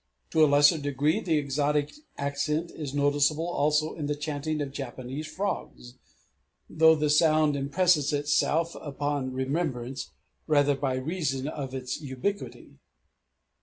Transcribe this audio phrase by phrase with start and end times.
[0.31, 5.27] To a lesser degree the exotic accent is noticeable also in the chanting of Japanese
[5.27, 5.93] frogs,
[6.67, 10.09] though the sound impresses itself upon remembrance
[10.47, 12.79] rather by reason of its ubiquity.